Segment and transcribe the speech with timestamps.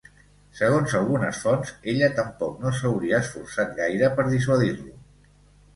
[0.59, 5.01] Segons algunes fonts ella tampoc no s'hauria esforçat gaire per dissuadir-lo.